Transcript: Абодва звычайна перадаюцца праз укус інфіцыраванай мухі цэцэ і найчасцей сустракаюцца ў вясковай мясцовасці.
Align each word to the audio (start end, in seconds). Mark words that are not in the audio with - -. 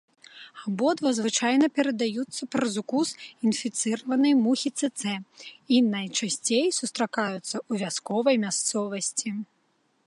Абодва 0.67 1.09
звычайна 1.17 1.65
перадаюцца 1.75 2.47
праз 2.55 2.73
укус 2.83 3.09
інфіцыраванай 3.49 4.33
мухі 4.45 4.69
цэцэ 4.79 5.13
і 5.77 5.83
найчасцей 5.93 6.65
сустракаюцца 6.79 7.41
ў 7.69 7.73
вясковай 7.85 8.35
мясцовасці. 8.49 9.29